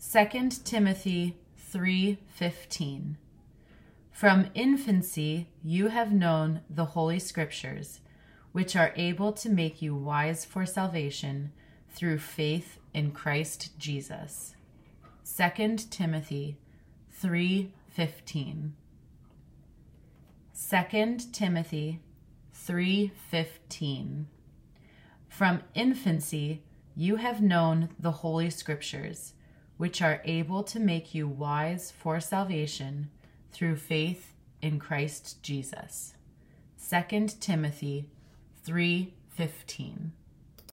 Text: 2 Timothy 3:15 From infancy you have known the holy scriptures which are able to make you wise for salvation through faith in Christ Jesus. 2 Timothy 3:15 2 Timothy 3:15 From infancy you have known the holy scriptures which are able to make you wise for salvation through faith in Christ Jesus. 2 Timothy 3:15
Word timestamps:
2 0.00 0.50
Timothy 0.62 1.36
3:15 1.72 3.16
From 4.12 4.46
infancy 4.54 5.48
you 5.64 5.88
have 5.88 6.12
known 6.12 6.60
the 6.70 6.84
holy 6.84 7.18
scriptures 7.18 7.98
which 8.52 8.76
are 8.76 8.92
able 8.94 9.32
to 9.32 9.48
make 9.48 9.82
you 9.82 9.96
wise 9.96 10.44
for 10.44 10.64
salvation 10.64 11.50
through 11.90 12.18
faith 12.18 12.78
in 12.94 13.10
Christ 13.10 13.76
Jesus. 13.76 14.54
2 15.24 15.76
Timothy 15.90 16.58
3:15 17.20 18.74
2 20.54 21.18
Timothy 21.32 22.00
3:15 22.54 24.26
From 25.28 25.62
infancy 25.74 26.62
you 26.94 27.16
have 27.16 27.42
known 27.42 27.88
the 27.98 28.12
holy 28.22 28.48
scriptures 28.48 29.34
which 29.78 30.02
are 30.02 30.20
able 30.24 30.62
to 30.64 30.78
make 30.78 31.14
you 31.14 31.26
wise 31.26 31.90
for 31.90 32.20
salvation 32.20 33.08
through 33.52 33.76
faith 33.76 34.34
in 34.60 34.78
Christ 34.78 35.42
Jesus. 35.42 36.14
2 36.90 37.28
Timothy 37.40 38.10
3:15 38.66 40.10